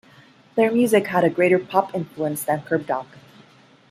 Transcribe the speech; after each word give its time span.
Their 0.55 0.71
music 0.71 1.05
had 1.09 1.23
a 1.23 1.29
greater 1.29 1.59
pop 1.59 1.93
influence 1.93 2.41
than 2.43 2.63
Kerbdog. 2.63 3.05